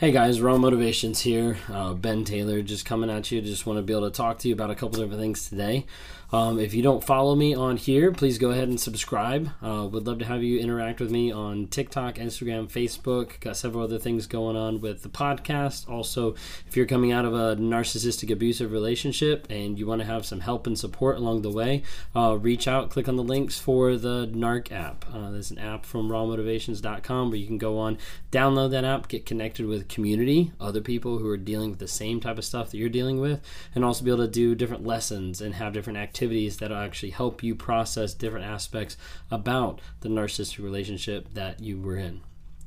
[0.00, 1.58] Hey guys, Raw Motivations here.
[1.68, 3.42] Uh, ben Taylor just coming at you.
[3.42, 5.84] Just want to be able to talk to you about a couple different things today.
[6.32, 9.50] Um, if you don't follow me on here, please go ahead and subscribe.
[9.60, 13.40] Uh, would love to have you interact with me on TikTok, Instagram, Facebook.
[13.40, 15.88] Got several other things going on with the podcast.
[15.88, 16.34] Also,
[16.68, 20.40] if you're coming out of a narcissistic abusive relationship and you want to have some
[20.40, 21.82] help and support along the way,
[22.14, 25.04] uh, reach out, click on the links for the NARC app.
[25.12, 27.98] Uh, there's an app from rawmotivations.com where you can go on,
[28.30, 32.20] download that app, get connected with community, other people who are dealing with the same
[32.20, 33.40] type of stuff that you're dealing with,
[33.74, 37.08] and also be able to do different lessons and have different activities activities that'll actually
[37.08, 38.98] help you process different aspects
[39.30, 42.20] about the narcissistic relationship that you were in.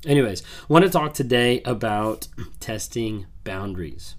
[0.04, 2.26] Anyways, want to talk today about
[2.60, 4.16] testing boundaries.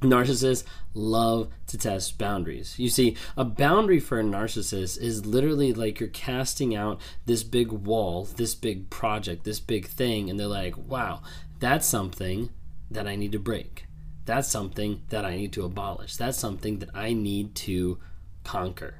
[0.00, 2.78] Narcissists love to test boundaries.
[2.78, 7.70] You see, a boundary for a narcissist is literally like you're casting out this big
[7.70, 11.20] wall, this big project, this big thing, and they're like, wow,
[11.58, 12.48] that's something
[12.90, 13.84] that I need to break.
[14.24, 16.16] That's something that I need to abolish.
[16.16, 17.98] That's something that I need to
[18.44, 18.96] conquer.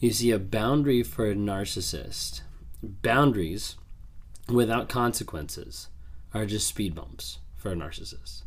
[0.00, 2.42] You see, a boundary for a narcissist,
[2.82, 3.76] boundaries
[4.48, 5.88] without consequences
[6.32, 8.42] are just speed bumps for a narcissist.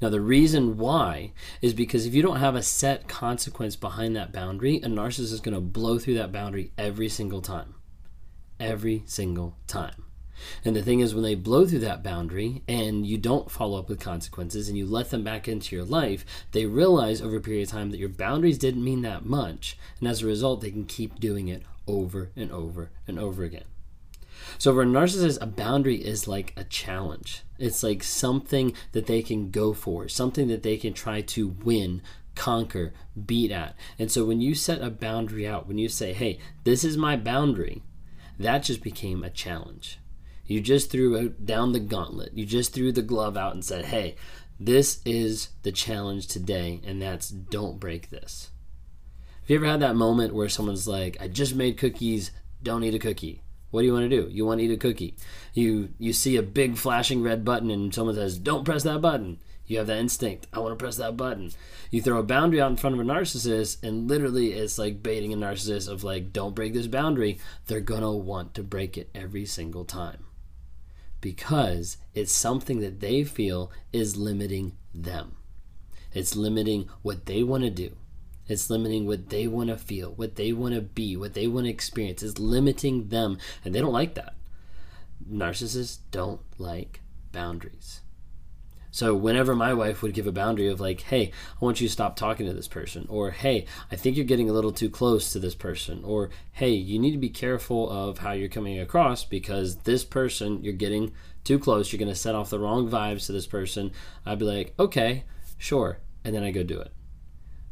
[0.00, 4.32] Now, the reason why is because if you don't have a set consequence behind that
[4.32, 7.74] boundary, a narcissist is going to blow through that boundary every single time.
[8.58, 10.04] Every single time.
[10.64, 13.88] And the thing is, when they blow through that boundary and you don't follow up
[13.88, 17.64] with consequences and you let them back into your life, they realize over a period
[17.64, 19.76] of time that your boundaries didn't mean that much.
[19.98, 23.64] And as a result, they can keep doing it over and over and over again.
[24.58, 27.42] So for a narcissist, a boundary is like a challenge.
[27.58, 32.02] It's like something that they can go for, something that they can try to win,
[32.34, 32.92] conquer,
[33.26, 33.76] beat at.
[33.98, 37.16] And so when you set a boundary out, when you say, hey, this is my
[37.16, 37.82] boundary,
[38.38, 39.99] that just became a challenge.
[40.50, 42.32] You just threw down the gauntlet.
[42.34, 44.16] You just threw the glove out and said, hey,
[44.58, 48.50] this is the challenge today, and that's don't break this.
[49.42, 52.32] Have you ever had that moment where someone's like, I just made cookies,
[52.64, 53.44] don't eat a cookie?
[53.70, 54.28] What do you want to do?
[54.28, 55.14] You want to eat a cookie.
[55.54, 59.38] You you see a big flashing red button and someone says, "Don't press that button."
[59.66, 60.48] You have that instinct.
[60.52, 61.52] I want to press that button.
[61.92, 65.32] You throw a boundary out in front of a narcissist, and literally it's like baiting
[65.32, 67.38] a narcissist of like, don't break this boundary.
[67.66, 70.24] They're gonna want to break it every single time
[71.20, 75.36] because it's something that they feel is limiting them.
[76.12, 77.96] It's limiting what they want to do.
[78.48, 81.66] It's limiting what they want to feel, what they want to be, what they want
[81.66, 82.22] to experience.
[82.22, 84.34] It's limiting them, and they don't like that.
[85.30, 88.00] Narcissists don't like boundaries.
[88.90, 91.30] So whenever my wife would give a boundary of like, "Hey,
[91.60, 94.50] I want you to stop talking to this person," or "Hey, I think you're getting
[94.50, 98.18] a little too close to this person," or "Hey, you need to be careful of
[98.18, 101.12] how you're coming across because this person you're getting
[101.44, 103.92] too close, you're going to set off the wrong vibes to this person."
[104.26, 105.24] I'd be like, "Okay,
[105.56, 106.92] sure," and then I go do it.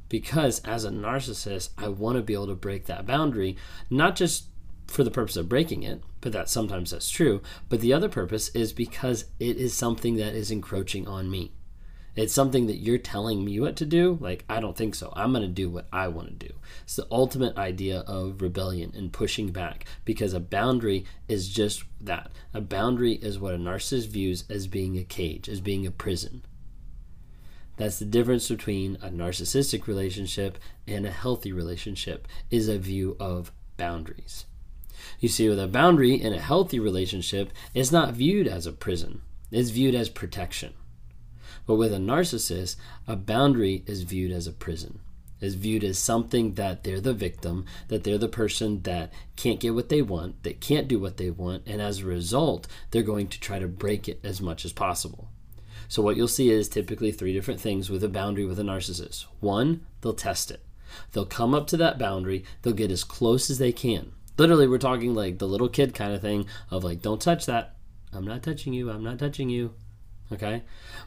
[0.09, 3.57] Because as a narcissist, I want to be able to break that boundary,
[3.91, 4.47] not just
[4.89, 7.43] for the purpose of breaking it, but that sometimes that's true.
[7.69, 11.53] But the other purpose is because it is something that is encroaching on me.
[12.17, 14.19] It's something that you're telling me what to do.
[14.21, 15.13] Like, I don't think so.
[15.15, 16.55] I'm going to do what I want to do.
[16.83, 22.33] It's the ultimate idea of rebellion and pushing back because a boundary is just that.
[22.53, 26.43] A boundary is what a narcissist views as being a cage, as being a prison.
[27.77, 33.53] That's the difference between a narcissistic relationship and a healthy relationship is a view of
[33.77, 34.47] boundaries.
[35.21, 39.23] You see, with a boundary in a healthy relationship, it's not viewed as a prison,
[39.51, 40.75] it's viewed as protection.
[41.67, 42.77] But with a narcissist,
[43.07, 45.01] a boundary is viewed as a prison,
[45.41, 49.75] is viewed as something that they're the victim, that they're the person that can't get
[49.75, 53.29] what they want, that can't do what they want, and as a result, they're going
[53.29, 55.29] to try to break it as much as possible.
[55.89, 59.27] So, what you'll see is typically three different things with a boundary with a narcissist.
[59.41, 60.63] One, they'll test it.
[61.13, 64.79] They'll come up to that boundary, they'll get as close as they can literally we're
[64.79, 67.77] talking like the little kid kind of thing of like don't touch that.
[68.13, 68.91] I'm not touching you.
[68.91, 69.75] I'm not touching you.
[70.33, 70.63] Okay?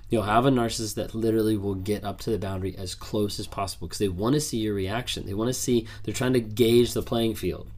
[0.10, 3.48] You'll have a narcissist that literally will get up to the boundary as close as
[3.48, 5.26] possible because they want to see your reaction.
[5.26, 7.72] They want to see they're trying to gauge the playing field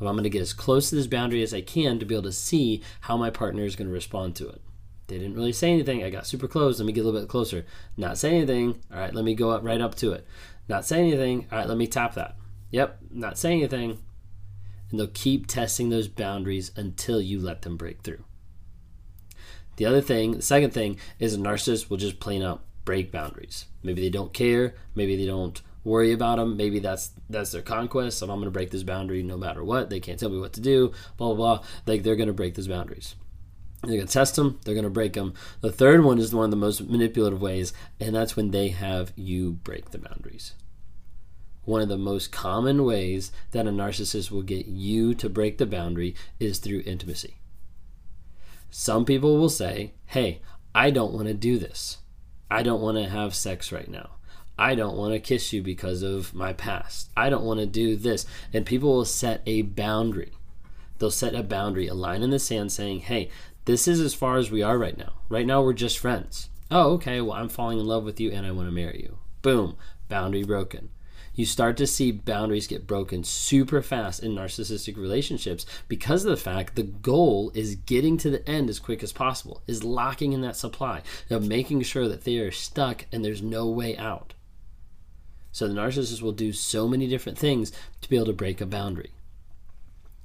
[0.00, 2.14] of i'm going to get as close to this boundary as i can to be
[2.14, 4.60] able to see how my partner is going to respond to it.
[5.06, 6.02] They didn't really say anything.
[6.02, 6.80] I got super close.
[6.80, 7.64] Let me get a little bit closer.
[7.96, 8.82] Not say anything.
[8.92, 10.26] All right let me go up right up to it.
[10.68, 11.46] Not say anything.
[11.50, 12.36] All right let me tap that.
[12.70, 13.98] Yep not saying anything
[14.90, 18.24] and they'll keep testing those boundaries until you let them break through.
[19.76, 23.66] The other thing, the second thing, is a narcissist will just plain out break boundaries.
[23.82, 28.18] Maybe they don't care, maybe they don't worry about them, maybe that's that's their conquest.
[28.18, 29.90] So I'm going to break this boundary no matter what.
[29.90, 30.92] They can't tell me what to do.
[31.16, 31.66] Blah blah blah.
[31.86, 33.14] Like they're going to break those boundaries.
[33.82, 35.34] They're going to test them, they're going to break them.
[35.60, 39.12] The third one is one of the most manipulative ways, and that's when they have
[39.16, 40.54] you break the boundaries.
[41.66, 45.66] One of the most common ways that a narcissist will get you to break the
[45.66, 47.38] boundary is through intimacy.
[48.70, 50.40] Some people will say, Hey,
[50.76, 51.98] I don't want to do this.
[52.48, 54.10] I don't want to have sex right now.
[54.56, 57.10] I don't want to kiss you because of my past.
[57.16, 58.26] I don't want to do this.
[58.52, 60.34] And people will set a boundary.
[60.98, 63.28] They'll set a boundary, a line in the sand saying, hey,
[63.64, 65.14] this is as far as we are right now.
[65.28, 66.48] Right now, we're just friends.
[66.70, 67.20] Oh, okay.
[67.20, 69.18] Well, I'm falling in love with you and I want to marry you.
[69.42, 69.76] Boom.
[70.08, 70.90] Boundary broken
[71.36, 76.36] you start to see boundaries get broken super fast in narcissistic relationships because of the
[76.36, 80.40] fact the goal is getting to the end as quick as possible, is locking in
[80.40, 84.34] that supply, of making sure that they are stuck and there's no way out.
[85.52, 88.66] So the narcissist will do so many different things to be able to break a
[88.66, 89.12] boundary.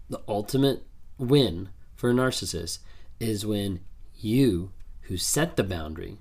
[0.10, 0.84] The ultimate
[1.18, 2.80] win for a narcissist
[3.20, 3.82] is when
[4.16, 4.72] you,
[5.04, 6.18] who set the boundary,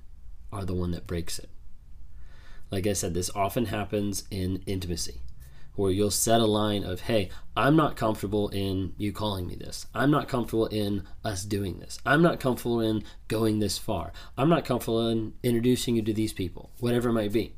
[0.52, 1.48] are the one that breaks it.
[2.70, 5.20] Like I said, this often happens in intimacy
[5.74, 9.86] where you'll set a line of, hey, I'm not comfortable in you calling me this.
[9.94, 11.98] I'm not comfortable in us doing this.
[12.04, 14.12] I'm not comfortable in going this far.
[14.36, 17.54] I'm not comfortable in introducing you to these people, whatever it might be.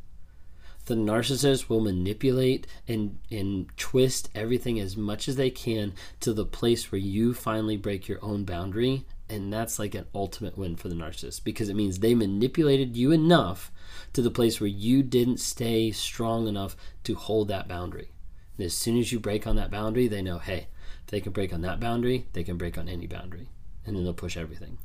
[0.86, 6.44] The narcissist will manipulate and, and twist everything as much as they can to the
[6.44, 9.04] place where you finally break your own boundary.
[9.32, 13.12] And that's like an ultimate win for the narcissist because it means they manipulated you
[13.12, 13.72] enough
[14.12, 18.10] to the place where you didn't stay strong enough to hold that boundary.
[18.58, 20.66] And as soon as you break on that boundary, they know, hey,
[21.02, 23.48] if they can break on that boundary, they can break on any boundary.
[23.86, 24.76] And then they'll push everything.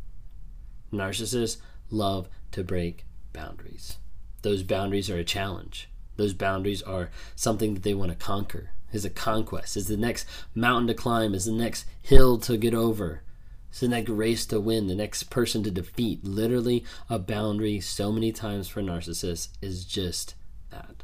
[0.94, 1.58] Narcissists
[1.90, 3.04] love to break
[3.34, 3.98] boundaries.
[4.44, 5.90] Those boundaries are a challenge.
[6.16, 8.70] Those boundaries are something that they want to conquer.
[8.94, 9.76] Is a conquest.
[9.76, 11.34] Is the next mountain to climb.
[11.34, 13.24] Is the next hill to get over.
[13.70, 16.24] It's the next race to win, the next person to defeat.
[16.24, 20.36] Literally, a boundary so many times for narcissists is just
[20.70, 21.04] that.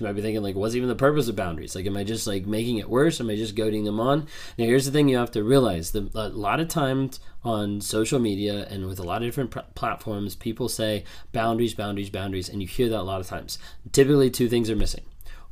[0.00, 1.74] You might be thinking, like, what's even the purpose of boundaries?
[1.74, 3.20] Like, am I just like making it worse?
[3.20, 4.26] Am I just goading them on?
[4.56, 8.18] Now, here's the thing you have to realize: the, a lot of times on social
[8.18, 12.62] media and with a lot of different pr- platforms, people say boundaries, boundaries, boundaries, and
[12.62, 13.58] you hear that a lot of times.
[13.92, 15.04] Typically, two things are missing.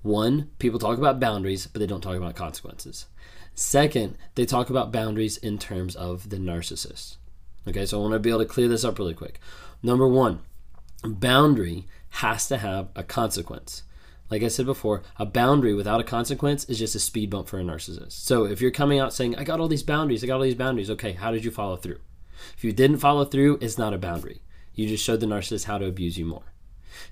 [0.02, 3.06] One, people talk about boundaries, but they don't talk about consequences.
[3.54, 7.16] Second, they talk about boundaries in terms of the narcissist.
[7.66, 9.40] Okay, so I want to be able to clear this up really quick.
[9.82, 10.40] Number one,
[11.02, 13.82] boundary has to have a consequence.
[14.30, 17.58] Like I said before, a boundary without a consequence is just a speed bump for
[17.58, 18.12] a narcissist.
[18.12, 20.54] So if you're coming out saying, I got all these boundaries, I got all these
[20.54, 22.00] boundaries, okay, how did you follow through?
[22.56, 24.42] If you didn't follow through, it's not a boundary.
[24.74, 26.52] You just showed the narcissist how to abuse you more.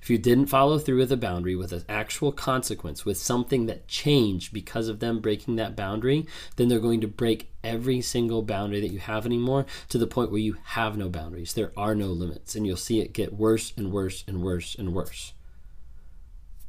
[0.01, 3.87] If you didn't follow through with a boundary, with an actual consequence, with something that
[3.87, 8.81] changed because of them breaking that boundary, then they're going to break every single boundary
[8.81, 11.53] that you have anymore to the point where you have no boundaries.
[11.53, 14.93] There are no limits, and you'll see it get worse and worse and worse and
[14.93, 15.33] worse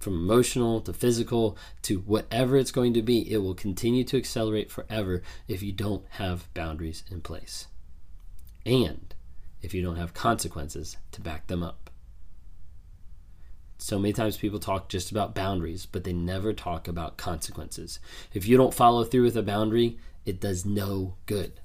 [0.09, 4.71] from emotional to physical to whatever it's going to be, it will continue to accelerate
[4.71, 7.67] forever if you don't have boundaries in place.
[8.65, 9.15] And
[9.61, 11.91] if you don't have consequences to back them up.
[13.77, 18.01] So many times people talk just about boundaries, but they never talk about consequences.
[18.33, 21.61] If you don't follow through with a boundary, it does no good.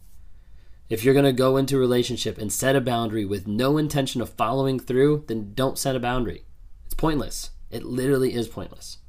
[0.90, 4.20] If you're going to go into a relationship and set a boundary with no intention
[4.20, 6.44] of following through, then don't set a boundary.
[6.86, 7.52] It's pointless.
[7.74, 9.00] It literally is pointless.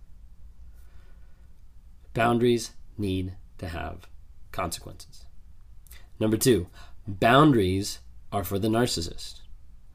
[2.14, 4.08] Boundaries need to have
[4.52, 5.26] consequences.
[6.18, 6.68] Number two,
[7.06, 7.98] boundaries
[8.32, 9.40] are for the narcissist.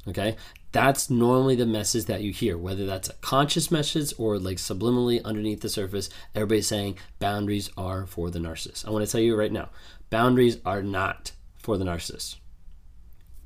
[0.08, 0.36] Okay?
[0.72, 5.24] That's normally the message that you hear, whether that's a conscious message or like subliminally
[5.24, 8.88] underneath the surface, everybody's saying boundaries are for the narcissist.
[8.88, 9.70] I want to tell you right now
[10.12, 12.36] boundaries are not for the narcissist.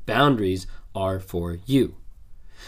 [0.06, 1.96] Boundaries are for you.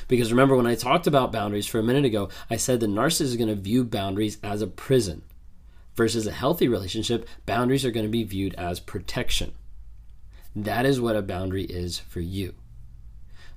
[0.07, 3.21] Because remember, when I talked about boundaries for a minute ago, I said the narcissist
[3.21, 5.23] is going to view boundaries as a prison.
[5.95, 9.53] Versus a healthy relationship, boundaries are going to be viewed as protection.
[10.55, 12.53] That is what a boundary is for you.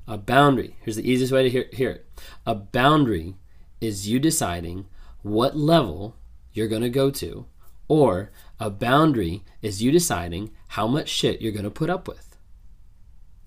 [0.07, 2.07] A boundary, here's the easiest way to hear, hear it
[2.47, 3.37] a boundary
[3.81, 4.87] is you deciding
[5.23, 6.17] what level
[6.53, 7.47] you're going to go to,
[7.89, 12.37] or a boundary is you deciding how much shit you're going to put up with.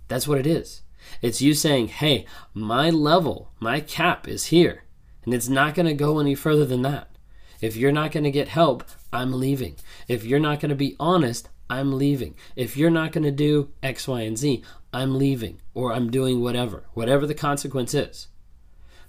[0.07, 0.81] That's what it is.
[1.21, 4.83] It's you saying, hey, my level, my cap is here,
[5.23, 7.09] and it's not going to go any further than that.
[7.61, 9.75] If you're not going to get help, I'm leaving.
[10.07, 12.35] If you're not going to be honest, I'm leaving.
[12.55, 16.41] If you're not going to do X, Y, and Z, I'm leaving or I'm doing
[16.41, 18.27] whatever, whatever the consequence is.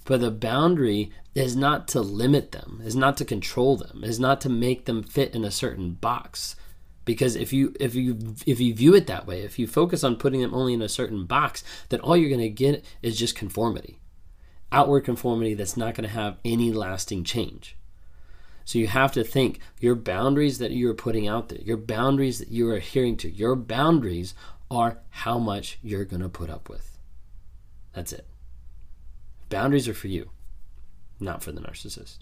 [0.04, 4.40] But the boundary is not to limit them, is not to control them, is not
[4.42, 6.56] to make them fit in a certain box.
[7.04, 10.16] Because if you if you if you view it that way, if you focus on
[10.16, 13.35] putting them only in a certain box, then all you're going to get is just
[13.35, 13.99] conformity.
[14.71, 17.76] Outward conformity that's not going to have any lasting change.
[18.64, 22.38] So you have to think your boundaries that you are putting out there, your boundaries
[22.38, 24.35] that you are adhering to, your boundaries
[24.71, 26.97] are how much you're going to put up with.
[27.92, 28.26] That's it.
[29.49, 30.30] Boundaries are for you,
[31.21, 32.18] not for the narcissist.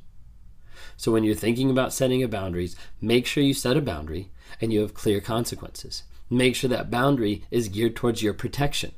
[0.96, 4.72] So when you're thinking about setting a boundaries, make sure you set a boundary and
[4.72, 6.02] you have clear consequences.
[6.28, 8.92] Make sure that boundary is geared towards your protection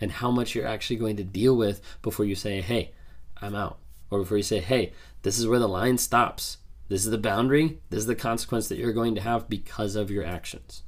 [0.00, 2.92] and how much you're actually going to deal with before you say, "Hey,
[3.40, 3.78] I'm out."
[4.10, 4.92] Or before you say, "Hey,
[5.22, 6.58] this is where the line stops.
[6.88, 7.80] This is the boundary.
[7.90, 10.82] This is the consequence that you're going to have because of your actions."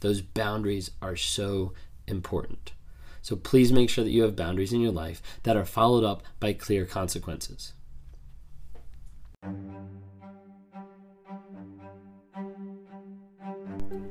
[0.00, 1.72] Those boundaries are so
[2.06, 2.72] important.
[3.22, 6.22] So please make sure that you have boundaries in your life that are followed up
[6.38, 7.72] by clear consequences.
[9.42, 10.05] Thank you.